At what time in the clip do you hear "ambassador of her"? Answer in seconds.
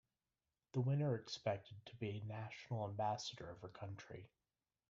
2.85-3.67